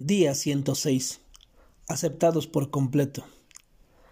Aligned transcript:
Día 0.00 0.34
106. 0.34 1.20
Aceptados 1.86 2.48
por 2.48 2.70
completo. 2.70 3.24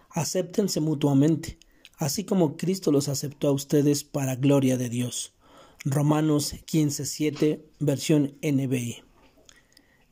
Acéptense 0.09 0.79
mutuamente, 0.79 1.57
así 1.97 2.23
como 2.23 2.55
Cristo 2.55 2.89
los 2.89 3.09
aceptó 3.09 3.49
a 3.49 3.51
ustedes 3.51 4.05
para 4.05 4.37
gloria 4.37 4.77
de 4.77 4.87
Dios. 4.87 5.33
Romanos 5.83 6.53
15:7, 6.53 7.65
versión 7.79 8.37
NBI. 8.41 9.03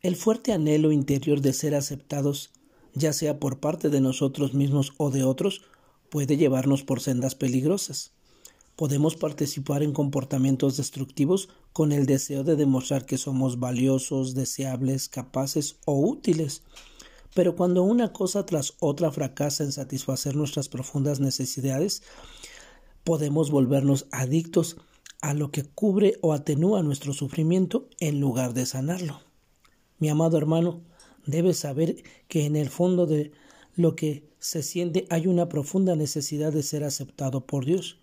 El 0.01 0.17
fuerte 0.17 0.51
anhelo 0.51 0.91
interior 0.91 1.39
de 1.39 1.53
ser 1.53 1.73
aceptados, 1.73 2.51
ya 2.93 3.13
sea 3.13 3.39
por 3.39 3.61
parte 3.61 3.89
de 3.89 4.01
nosotros 4.01 4.53
mismos 4.53 4.91
o 4.97 5.09
de 5.09 5.23
otros, 5.23 5.61
puede 6.09 6.35
llevarnos 6.35 6.83
por 6.83 6.99
sendas 6.99 7.33
peligrosas 7.33 8.11
podemos 8.81 9.15
participar 9.15 9.83
en 9.83 9.93
comportamientos 9.93 10.75
destructivos 10.75 11.49
con 11.71 11.91
el 11.91 12.07
deseo 12.07 12.43
de 12.43 12.55
demostrar 12.55 13.05
que 13.05 13.19
somos 13.19 13.59
valiosos, 13.59 14.33
deseables, 14.33 15.07
capaces 15.07 15.75
o 15.85 15.99
útiles. 15.99 16.63
Pero 17.35 17.55
cuando 17.55 17.83
una 17.83 18.11
cosa 18.11 18.43
tras 18.47 18.73
otra 18.79 19.11
fracasa 19.11 19.63
en 19.63 19.71
satisfacer 19.71 20.35
nuestras 20.35 20.67
profundas 20.67 21.19
necesidades, 21.19 22.01
podemos 23.03 23.51
volvernos 23.51 24.07
adictos 24.11 24.77
a 25.21 25.35
lo 25.35 25.51
que 25.51 25.61
cubre 25.61 26.17
o 26.21 26.33
atenúa 26.33 26.81
nuestro 26.81 27.13
sufrimiento 27.13 27.87
en 27.99 28.19
lugar 28.19 28.55
de 28.55 28.65
sanarlo. 28.65 29.19
Mi 29.99 30.09
amado 30.09 30.39
hermano, 30.39 30.81
debes 31.27 31.57
saber 31.57 32.01
que 32.27 32.47
en 32.47 32.55
el 32.55 32.71
fondo 32.71 33.05
de 33.05 33.31
lo 33.75 33.95
que 33.95 34.27
se 34.39 34.63
siente 34.63 35.05
hay 35.11 35.27
una 35.27 35.49
profunda 35.49 35.95
necesidad 35.95 36.51
de 36.51 36.63
ser 36.63 36.83
aceptado 36.83 37.45
por 37.45 37.63
Dios. 37.63 38.00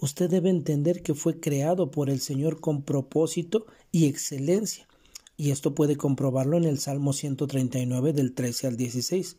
Usted 0.00 0.30
debe 0.30 0.50
entender 0.50 1.02
que 1.02 1.14
fue 1.14 1.40
creado 1.40 1.90
por 1.90 2.08
el 2.08 2.20
Señor 2.20 2.60
con 2.60 2.82
propósito 2.82 3.66
y 3.90 4.06
excelencia. 4.06 4.86
Y 5.36 5.50
esto 5.50 5.74
puede 5.74 5.96
comprobarlo 5.96 6.56
en 6.56 6.64
el 6.64 6.78
Salmo 6.78 7.12
139 7.12 8.12
del 8.12 8.34
13 8.34 8.66
al 8.68 8.76
16. 8.76 9.36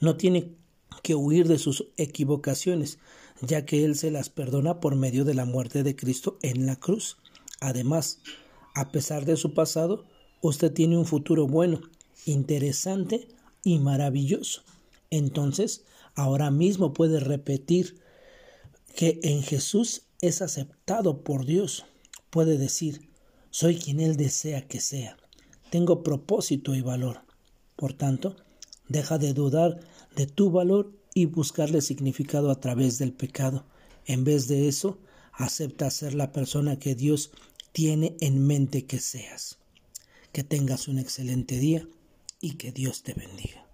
No 0.00 0.16
tiene 0.16 0.54
que 1.02 1.14
huir 1.14 1.46
de 1.46 1.58
sus 1.58 1.88
equivocaciones, 1.96 2.98
ya 3.40 3.64
que 3.64 3.84
Él 3.84 3.96
se 3.96 4.10
las 4.10 4.28
perdona 4.28 4.80
por 4.80 4.96
medio 4.96 5.24
de 5.24 5.34
la 5.34 5.44
muerte 5.44 5.82
de 5.82 5.94
Cristo 5.94 6.38
en 6.42 6.66
la 6.66 6.76
cruz. 6.76 7.16
Además, 7.60 8.20
a 8.74 8.90
pesar 8.90 9.24
de 9.24 9.36
su 9.36 9.54
pasado, 9.54 10.04
usted 10.42 10.72
tiene 10.72 10.98
un 10.98 11.06
futuro 11.06 11.46
bueno, 11.46 11.80
interesante 12.24 13.28
y 13.62 13.78
maravilloso. 13.78 14.62
Entonces, 15.10 15.84
ahora 16.14 16.50
mismo 16.50 16.92
puede 16.92 17.20
repetir 17.20 17.98
que 18.96 19.20
en 19.22 19.42
Jesús 19.42 20.06
es 20.22 20.40
aceptado 20.42 21.22
por 21.22 21.44
Dios. 21.44 21.84
Puede 22.30 22.56
decir, 22.56 23.10
soy 23.50 23.76
quien 23.76 24.00
Él 24.00 24.16
desea 24.16 24.66
que 24.66 24.80
sea. 24.80 25.18
Tengo 25.70 26.02
propósito 26.02 26.74
y 26.74 26.80
valor. 26.80 27.20
Por 27.76 27.92
tanto, 27.92 28.36
deja 28.88 29.18
de 29.18 29.34
dudar 29.34 29.80
de 30.16 30.26
tu 30.26 30.50
valor 30.50 30.92
y 31.14 31.26
buscarle 31.26 31.82
significado 31.82 32.50
a 32.50 32.58
través 32.58 32.98
del 32.98 33.12
pecado. 33.12 33.66
En 34.06 34.24
vez 34.24 34.48
de 34.48 34.66
eso, 34.66 34.98
acepta 35.32 35.90
ser 35.90 36.14
la 36.14 36.32
persona 36.32 36.78
que 36.78 36.94
Dios 36.94 37.30
tiene 37.72 38.16
en 38.20 38.46
mente 38.46 38.86
que 38.86 38.98
seas. 38.98 39.58
Que 40.32 40.42
tengas 40.42 40.88
un 40.88 40.98
excelente 40.98 41.58
día 41.58 41.86
y 42.40 42.52
que 42.52 42.72
Dios 42.72 43.02
te 43.02 43.12
bendiga. 43.12 43.65